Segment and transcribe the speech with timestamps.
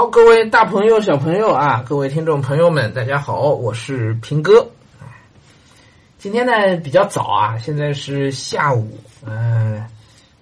[0.00, 4.66] 好，各位大朋友、小朋友啊，各位听众朋友们，大家好，我是平哥。
[6.16, 9.84] 今天呢比较早啊，现在是下午，嗯、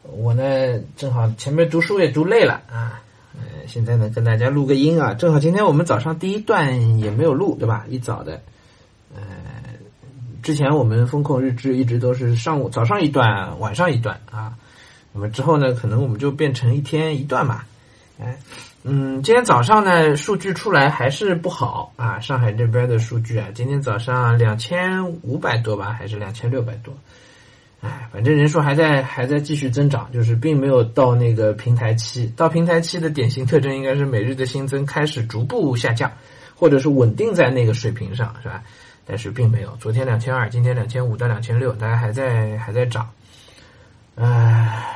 [0.02, 3.02] 我呢正好前面读书也读累了啊，
[3.34, 7.84] 呃，现在呢跟大家录个音啊，正好今天我们早上第一段也没有录，对吧？
[7.88, 8.40] 一早的，
[9.12, 9.20] 呃，
[10.40, 14.54] 之前我们风控日志一直都是上午早上一段，晚上一段啊，
[15.12, 17.64] 那么之后呢，可能我们就变成一天一段嘛，
[18.20, 18.36] 哎。
[18.84, 22.20] 嗯，今天早上呢，数据出来还是不好啊。
[22.20, 26.94] 上海这边的数据啊，今天早上两千五百多吧，还是两千六百多？
[27.80, 32.32] 哎，反正人数还在还在继续增长，就是并没有到那个平台期。
[32.36, 36.10] 到平台期的典型特征应该是每日的新增开始逐步下降，
[36.54, 38.62] 或者是稳定在那个水平上，是吧？
[39.04, 43.10] 但是并没有，昨天两千二，今天两千五到两千六，大家还在还在涨，
[44.14, 44.94] 唉。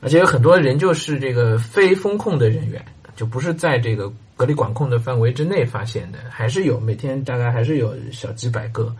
[0.00, 2.84] 而且有很多人就是这个非风控的人员，
[3.16, 8.94] 就不是在这个隔离管控的范围之内发现的，还是有每天大概还是有小几百个。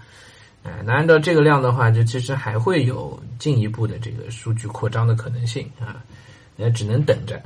[0.65, 6.03] 哎，那按照这个量的话，就其实还会有进一步的这个数据扩张的可能性啊。
[6.57, 7.41] 那只能等着。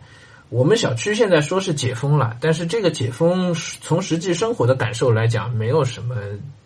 [0.49, 6.17] 我们小区现在说是解封了，但是这个解封从实际生活的感受来讲，没有什么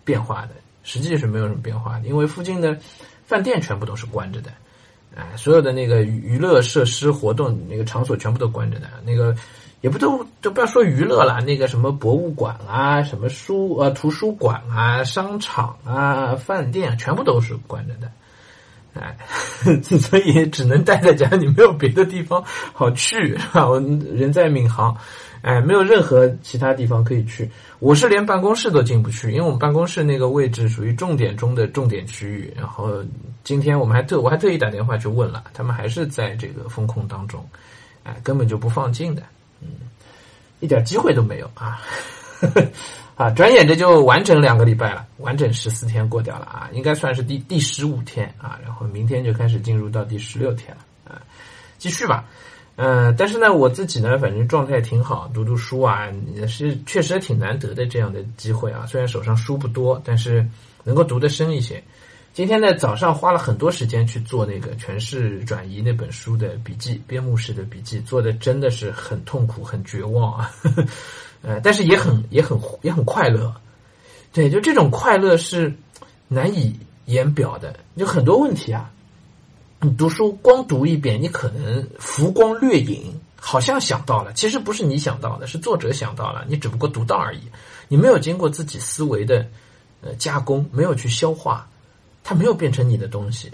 [0.04, 0.50] 变化的，
[0.84, 2.78] 实际是没有什么变化的，因为附近的
[3.26, 4.50] 饭店全部都是关着的。
[5.16, 9.34] 哎，所有的那个娱乐设施、活动那个场所全部都关着的，那个
[9.80, 18.10] 也不都都不要说娱乐了，那个什么博物馆啊、什么书呃图书馆啊、商场啊、饭店全部都是关着的。
[18.94, 19.16] 哎，
[19.82, 22.42] 所以只能待在家里，没有别的地方
[22.72, 23.68] 好去，是吧？
[23.68, 24.96] 我人在闵行，
[25.44, 27.50] 哎，没有任何其他地方可以去。
[27.78, 32.50] 我是连办公室都进不去，因为我们办公室那个位置属于重点中的重点区域。
[32.56, 33.04] 然后
[33.44, 37.46] 今天我们还特我还特意打电话去问了，他们还是在这个风控当中，
[38.04, 39.22] 哎，根本就不放进的，
[39.60, 39.68] 嗯，
[40.60, 41.78] 一点机会都没有啊。
[43.14, 51.20] 啊，转眼这就完整两个礼拜了，完整十四天过掉了啊，应该算是第第十五天啊，然后明天就开始进入到第十六天了啊，
[51.76, 52.24] 继续吧，
[52.76, 60.44] 嗯，但是呢，我自己呢，反正状态挺好，读读书啊，也是确实挺难得的这样的机会啊，虽然手上书不多，但是
[60.82, 61.82] 能够读得深一些。
[62.32, 70.50] 今天呢，早上花了很多时间去做那个《权势转移》那本书的笔记，编目式的笔记，做的真的是很痛苦、很绝望啊。
[71.42, 73.54] 呃，但是也很也很也很快乐，
[74.32, 75.72] 对，就这种快乐是
[76.26, 76.74] 难以
[77.04, 77.72] 言表的。
[77.96, 78.90] 就很多问题啊，
[79.84, 87.40] 你读书光读一遍，你可能浮光掠影，好像想到了，其实不是你想到的，是作者想到了，你只不过读到而已，
[87.86, 89.46] 你没有经过自己思维的
[90.00, 91.68] 呃加工，没有去消化，
[92.22, 93.52] 它没有变成你的东西。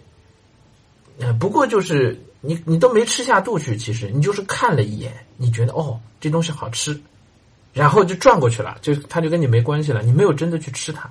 [1.19, 6.99] 呃，不过就是你你都没吃下肚去，其实你就是看了一眼，你觉得哦，这东西好吃。
[7.73, 11.11] 然后就转过去了，就他就跟你没关系了，你没有真的去吃它。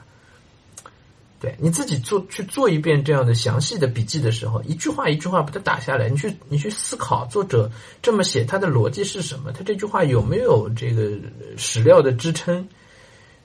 [1.40, 11.12] 对你自己做去做一遍这样的详细的笔记的时候，一句话一句话把它打下来，你去你去思考作者这么写他的逻辑是什么，他这句话有没有这个
[11.56, 12.68] 史料的支撑？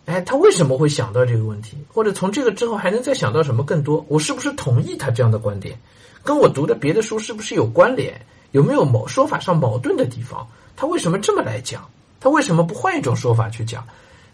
[0.06, 1.78] 哎，他为什么会想到这个问题？
[1.88, 4.04] 或者从这个之后还能再想到什么更多？
[4.08, 5.78] 我是不是同意他这样的观点？
[6.22, 8.20] 跟我读的别的书是不是有关联？
[8.50, 10.46] 有没有某说法上矛盾的地方？
[10.76, 11.88] 他为什么这么来讲？
[12.20, 13.86] 他为什么不换一种说法去讲？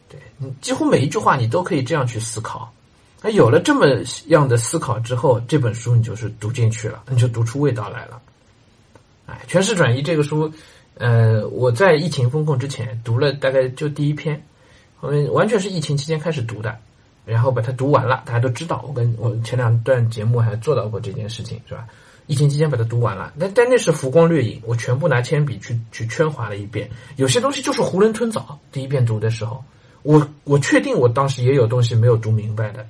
[0.09, 2.73] 对你几乎每一句话你都可以这样去思考。
[3.23, 3.87] 那有了这么
[4.27, 8.21] 样的思考之后，这本书你就是读进去了，你就读出味道来了。
[9.27, 10.51] 哎，《权势转移》这个书，
[10.95, 14.43] 呃，我在疫情封控之前读了大概就第一篇，
[15.01, 16.77] 我完全是疫情期间开始读的，
[17.25, 18.23] 然后把它读完了。
[18.25, 21.87] 大家都知道，我跟我前两段节目还做到过这件事情，是吧？
[22.27, 26.89] 疫情期间把它读完了，但但那是浮光掠影，我全部拿铅笔去去圈划了一遍。
[27.17, 29.65] 有些东西就是囫囵吞枣，第一遍读的时候，
[30.03, 32.87] 我我确定我当时也有东西没有读明白的，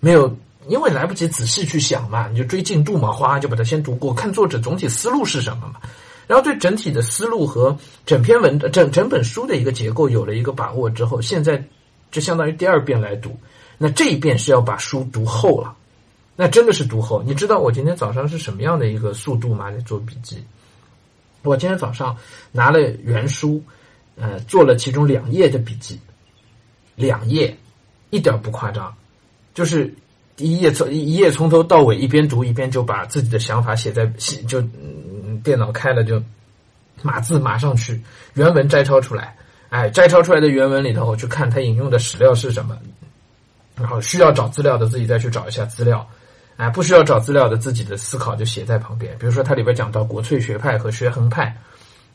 [0.00, 0.36] 没有，
[0.68, 5.80] 因为来不及仔细去想嘛，你就追进度嘛，哗就把它先读过，看作者总体思路是什么嘛，
[6.26, 11.64] 然后对整体的思路和整篇文整整本书的一个结构有了一个把握之后，现在
[12.10, 13.38] 就相当于第二遍来读，
[13.78, 15.74] 那这一遍是要把书读厚了。
[16.38, 19.70] 那真的是读厚，你知道我今天早上是什么样的一个速度吗？
[19.70, 20.44] 在做笔记，
[21.42, 22.14] 我今天早上
[22.52, 23.62] 拿了原书，
[24.16, 25.98] 呃，做了其中两页的笔记，
[26.94, 27.56] 两页，
[28.10, 28.94] 一点不夸张，
[29.56, 29.92] 就是
[30.36, 36.22] 一页从一页从头到尾一边读一边就把自己的想法写在写就嗯电脑开了就
[37.00, 37.98] 码字码上去，
[38.34, 39.34] 原文摘抄出来，
[39.70, 42.76] 哎，摘抄出来的原文里头去看他引用的史料是什么，
[43.76, 46.06] 然后需要找资料的自己再去找一下资料。
[46.58, 49.16] 哎，不需要找资料的，自己的思考就写在旁边。
[49.18, 51.54] 比如说，它里边讲到国粹学派和学衡派，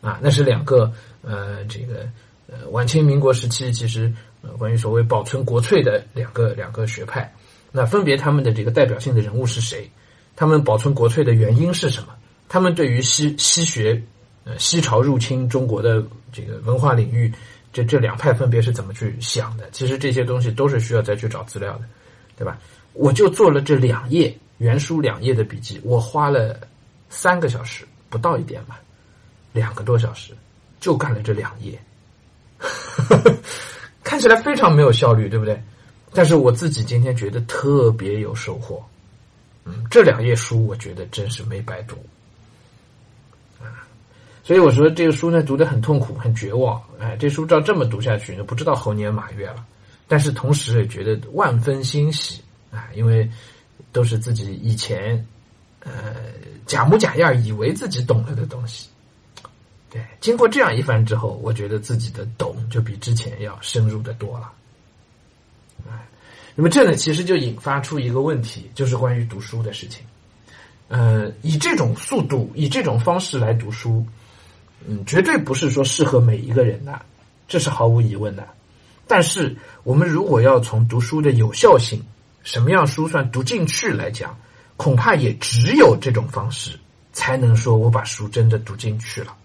[0.01, 0.91] 啊，那是两个
[1.21, 2.07] 呃，这个
[2.47, 4.11] 呃，晚清民国时期其实
[4.41, 7.33] 呃，关于所谓保存国粹的两个两个学派，
[7.71, 9.89] 那分别他们的这个代表性的人物是谁？
[10.35, 12.15] 他们保存国粹的原因是什么？
[12.49, 14.01] 他们对于西西学
[14.43, 17.31] 呃西朝入侵中国的这个文化领域，
[17.71, 19.69] 这这两派分别是怎么去想的？
[19.71, 21.83] 其实这些东西都是需要再去找资料的，
[22.37, 22.57] 对吧？
[22.93, 26.59] 我就做了这两页原书两页的笔记，我花了
[27.09, 28.81] 三个小时不到一点吧。
[29.53, 30.33] 两个多小时
[30.79, 31.77] 就干了这两页，
[34.11, 35.57] 看起来非常没有效率，对不对？
[36.13, 38.83] 但是我自己今天觉得特别有收获。
[39.63, 41.95] 嗯，这两页书我觉得真是没白读
[43.61, 43.87] 啊！
[44.43, 46.83] 所以我说这个书呢，读的很痛苦，很绝望。
[46.99, 49.65] 哎，这书照这么读下去，呢，不知道猴年马月了。
[50.09, 53.31] 但是同时也觉得万分欣喜啊，因为
[53.93, 55.25] 都是自己以前
[55.79, 55.91] 呃
[56.65, 58.89] 假模假样以为自己懂了的东西。
[59.91, 64.49] 对，经过这样一番之后，我觉得自己的懂就比之前要深入的多了。
[65.85, 66.07] 哎，
[66.55, 70.01] 那么这呢，其实就引发出一个问题，就是关于读书的事情。
[70.87, 74.05] 呃，以这种速度，以这种方式来读书，
[74.87, 77.01] 嗯，绝对不是说适合每一个人的，
[77.47, 78.47] 这是毫无疑问的。
[79.07, 79.53] 但是，
[79.83, 82.01] 我们如果要从读书的有效性，
[82.43, 84.39] 什么样书算读进去来讲，
[84.77, 86.79] 恐怕也只有这种方式，
[87.11, 89.35] 才能说我把书真的读进去了。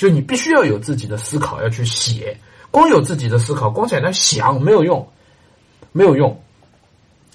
[0.00, 2.38] 就你必须要有自己的思考，要去写。
[2.70, 5.06] 光有自己的思考，光在那想没有用，
[5.92, 6.42] 没有用。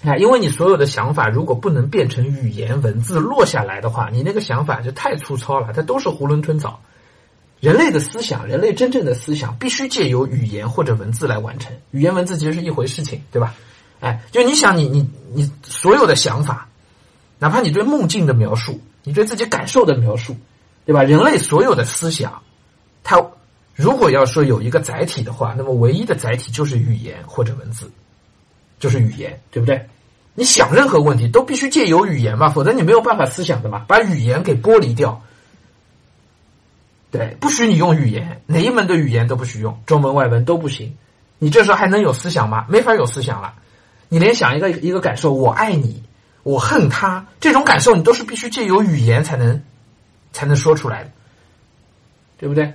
[0.02, 6.80] 啊，因为你所有的想法如果不能变成语言文字落下来的话，你那个想法就太粗糙了，它都是囫囵吞枣。
[7.60, 11.72] 人类的思想，人类真正的思想，必须借由语言或者文字来完成。
[11.92, 13.54] 语言文字其实是一回事情，对吧？
[14.00, 16.66] 哎，就你想，你你你所有的想法，
[17.38, 20.36] 哪怕你对梦境的描述，你对自己感受的描述，
[20.84, 21.04] 对吧？
[21.04, 22.42] 人类所有的思想。
[23.06, 23.24] 它
[23.76, 27.88] 如果要说有一个载体的话，那么唯一的载体就是语言或者文字，
[28.80, 29.86] 就是语言，对不对？
[30.34, 33.84] 你想任何问题都必须借由语言嘛，否则你没有办法思想的嘛。
[33.86, 35.22] 把语言给剥离掉，
[37.12, 40.96] 对，不许你用语言，哪一门的语言都不许用，中文外文都不行。
[41.38, 42.66] 你这时候还能有思想吗？
[42.68, 43.54] 没法有思想了。
[44.08, 46.02] 你连想一个一个感受，我爱你，
[46.42, 49.62] 我恨他，这种感受你都是必须借由语言才能
[50.32, 51.10] 才能说出来的，
[52.38, 52.74] 对不对？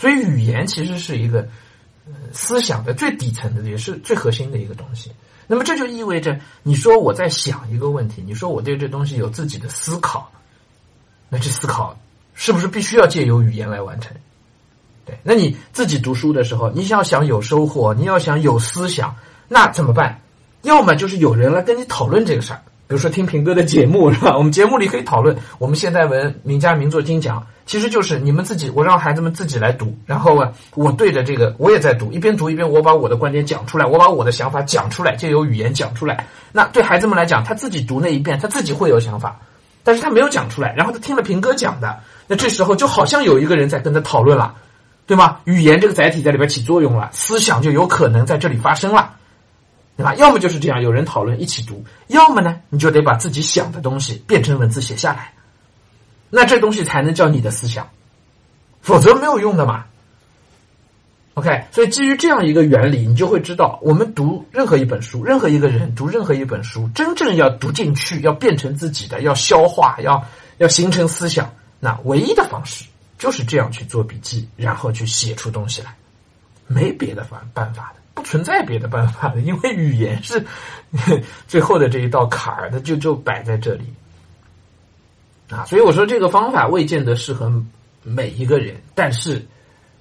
[0.00, 1.46] 所以，语言其实是一个
[2.32, 5.12] 思想的最底层的，也是最核心的一个东西。
[5.46, 10.32] 那么，这就意味着，你说我在想一个问题，你说我对这东西有自己的思考，
[11.28, 11.98] 那这思考
[12.32, 14.16] 是不是必须要借由语言来完成？
[15.04, 19.14] 对，那你自己读书的时候，你要想有收获，你要想有思想，
[19.48, 20.22] 那怎么办？
[20.62, 22.62] 要么就是有人来跟你讨论这个事儿。
[22.90, 24.36] 比如说听平哥的节目 是吧？
[24.36, 30.44] 我们节目里可以讨论我们现代文名家名作精讲，其实就是你们自己，我让孩子们自己来读，然后，
[30.74, 36.26] 我对着这个我也在读，一边读一边我把我的观点讲出来，我把我的想法讲出来，借由语言讲出来。
[36.50, 39.38] 那对孩子们来讲，他自己读那一遍，他自己会有想法，
[39.84, 44.52] 但是他没有讲出来，然后他听了平哥讲的，那这时候就好像有一个人在跟他讨论了，
[45.06, 45.36] 对吗？
[45.44, 49.14] 语言这个载体在里边起作用了，思想就有可能在这里发生了。
[50.00, 50.14] 对吧？
[50.14, 55.34] 要么就是这样，有人讨论一起读；要么呢，你就得把自己想的东西变成文字写下来，
[56.30, 57.86] 那这东西才能叫你的思想，
[58.80, 59.84] 否则没有用的嘛。
[61.34, 72.86] OK，所以基于这样一个原理，你就会知道，我们读任何一本书，任何一个人读任何一本书，真正要读进去，要变成自己的，要消化，要要形成思想，那唯一的方式
[73.18, 75.94] 就是这样去做笔记，然后去写出东西来，
[76.66, 77.99] 没别的方办法的。
[78.20, 80.44] 不存在别的办法的， 因为语言是
[81.48, 83.84] 最后的这一道坎儿，它就就摆在这里
[85.48, 85.64] 啊。
[85.64, 87.50] 所以我说这个方法未见得适合
[88.02, 89.44] 每一个人，但是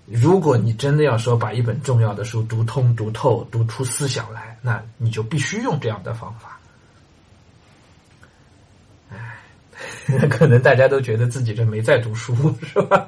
[0.05, 6.59] 如果你真的要说把一本重要的书读通、读透、读出思想来，那你就必须用这样的方法。
[9.11, 9.17] 哎，
[10.29, 12.33] 可能大家都觉得自己这没在读书，
[12.65, 13.07] 是吧？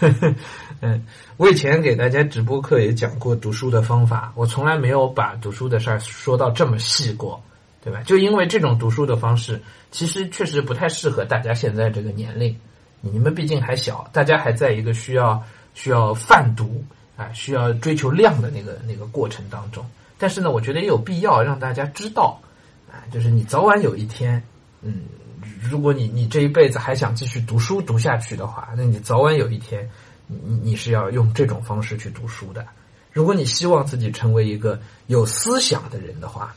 [0.80, 1.06] 嗯，
[1.36, 7.42] 我以前给大家直播课也讲过读书的方法，我从来没有把读书的事儿说到这么细过，
[7.82, 8.02] 对吧？
[8.02, 12.56] 就因为这种读书的方式，其实确实不太适合大家现在这个年龄。
[13.00, 15.42] 你们毕竟还小，大家还在一个需要
[15.74, 16.84] 需要泛读
[17.16, 19.84] 啊，需要追求量的那个那个过程当中。
[20.18, 22.40] 但是呢，我觉得也有必要让大家知道
[22.88, 24.40] 啊，就是你早晚有一天，
[24.82, 25.02] 嗯，
[25.68, 29.88] 如果你你这一辈子还想继续读书读下去的话，那你早晚有一天。
[30.28, 32.64] 你你是要用这种方式去读书的。
[33.12, 36.54] 如果你希望自己成为一个有思想的人的话，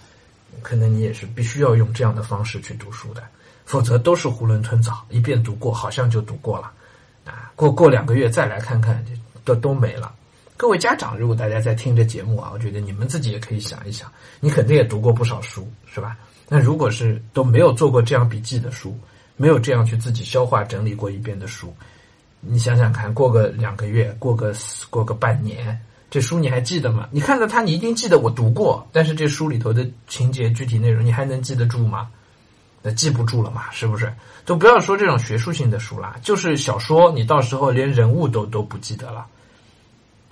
[0.61, 3.21] 可能你也是必须要用这样的方式去读书的。
[3.65, 6.71] 否则都是囫囵吞枣，一遍读过好像就读过了，
[7.25, 9.03] 啊，过过两个月再来看看，
[9.43, 10.13] 都都没了。
[10.55, 14.09] 各位家长，如果大家在听这节目啊，我觉得你们自己也可以想一想，
[14.39, 16.15] 你肯定也读过不少书，是吧？
[16.47, 18.97] 那如果是都没有做过这样笔记的书，
[19.35, 21.73] 没有这样去自己消化整理过一遍的书，
[22.39, 24.53] 你想想看，过个两个月，过个
[24.89, 27.07] 过个半年，这书你还记得吗？
[27.11, 32.09] 你看到它，你一定记得我读过，但是这书里头的情节、具体内容，你还能记得住吗？
[32.81, 34.13] 那记不住了嘛，是不是？
[34.45, 39.25] 都不要说这种学术性的书啦，就是小说，你到时候连人物都都不记得了。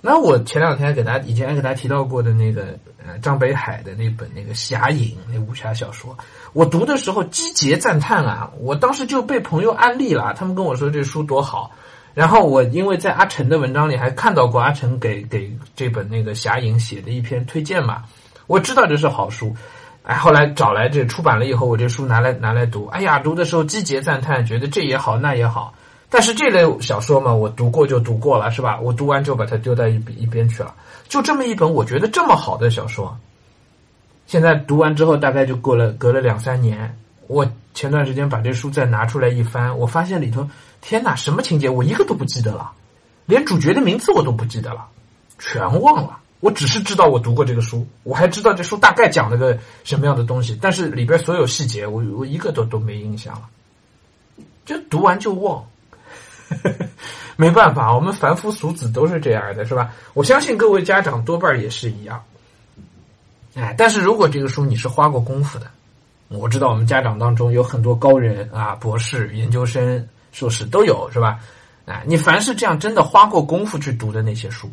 [0.06, 6.14] 那我前两天给大家以前还给大家提到过的那个呃张北海的那本那个《侠影》那武侠小说，
[6.52, 8.50] 我读的时候击节赞叹啊！
[8.60, 11.70] 我当时就被朋友安利了，他们跟我说这书多好。
[12.12, 18.02] 然后我因为在阿成的文章里还看到过阿成给给这本那个《侠影》写的一篇推荐嘛，
[18.46, 19.56] 我知道这是好书。
[20.02, 25.72] 哎，后来找来这出版了以后，我这书拿来拿来读，哎呀，读的时候击节赞叹，觉得这也好那也好。
[26.14, 28.78] 但是这类小说嘛，我读过就读过了，是吧？
[28.78, 30.72] 我读完就把它丢到一一边去了。
[31.08, 33.18] 就这么一本我觉得这么好的小说，
[34.24, 36.96] 现在读完之后大概就过了隔了两三年。
[37.26, 37.44] 我
[37.74, 40.48] 前段时间把这书再拿出来一翻，我发现里头，
[40.80, 42.70] 天哪，什么情节我一个都不记得了，
[43.26, 44.86] 连主角的名字我都不记得了，
[45.40, 46.16] 全忘了。
[46.38, 53.48] 我只是知道我读过这个书，我还知道这书大概讲了个什么样的东西，但是里边所有细节我我一个都都没印象了，
[54.64, 55.64] 就读完就忘。
[57.36, 59.92] 没办法，我们凡夫俗子都是这样的，是吧？
[60.12, 62.22] 我相信各位家长多半也是一样。
[63.54, 65.66] 哎，但是如果这个书你是花过功夫的，
[66.28, 71.40] 我知道我们家长当中有很多高人啊，博士、研究生、硕士都有，是吧？
[71.86, 74.70] 哎，你凡是这样真的花过功夫去读的那些书，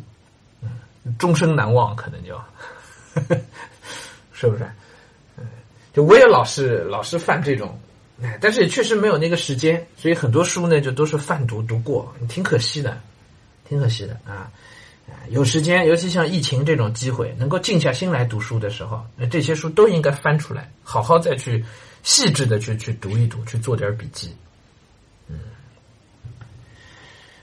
[0.62, 0.70] 嗯，
[1.18, 2.40] 终生难忘，可能就，
[4.32, 4.70] 是不是？
[5.92, 7.78] 就我也老是老是犯这种。
[8.40, 13.00] 但是也确实没有那个时间，所以很多书呢就都是泛读读过，挺可惜的，
[13.68, 14.50] 挺可惜的啊！
[15.28, 21.64] 有时间，尤其像疫情这种机会，能够静下心来读书的时候，那这些书都应该翻出来，好好再去
[22.02, 24.34] 细致的去去读一读，去做点笔记。
[25.28, 25.38] 嗯，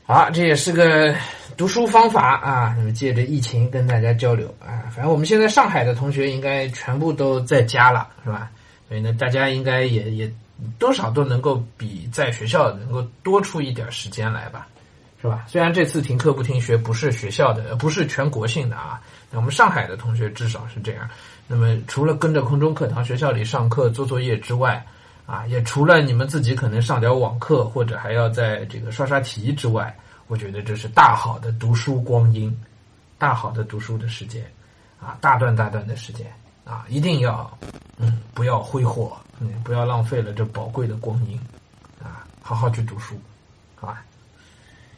[0.06, 1.14] 好，这也是个
[1.58, 2.74] 读书方法啊！
[2.78, 8.50] 那么借着疫情跟大家交流啊，反正我们现在上海的同学应该全部都在家了，是吧？
[8.88, 10.32] 所以呢，大家应该也也。
[10.78, 14.68] 多少都能够比在学校能够多出一点时间来吧，
[15.22, 15.46] 是吧？
[15.48, 19.02] 虽然这次停课不停学不是学校的，不是全国性的啊，
[19.32, 21.10] 那我们上海的同学至少是这样。
[21.48, 24.86] 那么除了跟着空中课堂学校里上课做作业之外，
[25.26, 29.96] 啊，也除了你们自己可能上点网课或者还要在这个刷刷题之外，
[30.28, 32.56] 我觉得这是大好的读书光阴，
[33.18, 34.44] 大好的读书的时间，
[35.02, 36.26] 啊，大段大段的时间。
[36.66, 37.58] 啊，一定要，
[37.98, 41.40] 嗯，不要挥霍，嗯，不要浪费了这宝贵的光阴，
[42.04, 43.20] 啊，好好去读书，
[43.76, 44.04] 好吧？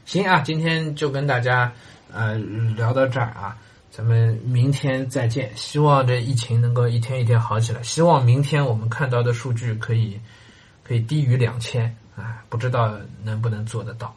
[0.05, 1.71] 行啊，今天就跟大家
[2.11, 2.37] 呃
[2.75, 3.55] 聊到这儿啊，
[3.91, 5.55] 咱们明天再见。
[5.55, 10.19] 希望这疫情能够一天一天好起来，希望明天我们看到的数据可以
[10.83, 14.13] 可以低于两千啊，不知道能不能做得到。